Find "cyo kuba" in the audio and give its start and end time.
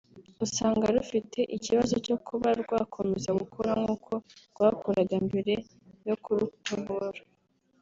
2.05-2.49